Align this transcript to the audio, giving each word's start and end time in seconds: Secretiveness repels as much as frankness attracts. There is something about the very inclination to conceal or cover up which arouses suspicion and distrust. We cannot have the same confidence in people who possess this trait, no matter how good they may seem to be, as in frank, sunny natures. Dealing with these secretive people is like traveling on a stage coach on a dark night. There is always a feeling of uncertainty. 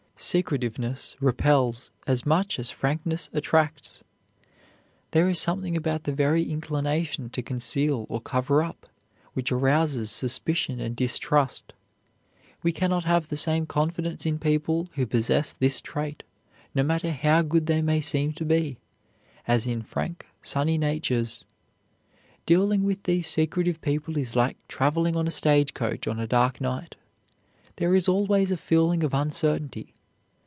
Secretiveness 0.23 1.15
repels 1.19 1.89
as 2.05 2.27
much 2.27 2.59
as 2.59 2.69
frankness 2.69 3.27
attracts. 3.33 4.03
There 5.09 5.27
is 5.27 5.39
something 5.39 5.75
about 5.75 6.03
the 6.03 6.13
very 6.13 6.43
inclination 6.47 7.31
to 7.31 7.41
conceal 7.41 8.05
or 8.07 8.21
cover 8.21 8.61
up 8.61 8.85
which 9.33 9.51
arouses 9.51 10.11
suspicion 10.11 10.79
and 10.79 10.95
distrust. 10.95 11.73
We 12.61 12.71
cannot 12.71 13.03
have 13.05 13.29
the 13.29 13.35
same 13.35 13.65
confidence 13.65 14.27
in 14.27 14.37
people 14.37 14.89
who 14.93 15.07
possess 15.07 15.53
this 15.53 15.81
trait, 15.81 16.21
no 16.75 16.83
matter 16.83 17.09
how 17.11 17.41
good 17.41 17.65
they 17.65 17.81
may 17.81 17.99
seem 17.99 18.31
to 18.33 18.45
be, 18.45 18.77
as 19.47 19.65
in 19.65 19.81
frank, 19.81 20.27
sunny 20.43 20.77
natures. 20.77 21.45
Dealing 22.45 22.83
with 22.83 23.01
these 23.05 23.25
secretive 23.25 23.81
people 23.81 24.17
is 24.19 24.35
like 24.35 24.57
traveling 24.67 25.15
on 25.15 25.25
a 25.25 25.31
stage 25.31 25.73
coach 25.73 26.07
on 26.07 26.19
a 26.19 26.27
dark 26.27 26.61
night. 26.61 26.95
There 27.77 27.95
is 27.95 28.07
always 28.07 28.51
a 28.51 28.57
feeling 28.57 29.01
of 29.03 29.15
uncertainty. 29.15 29.93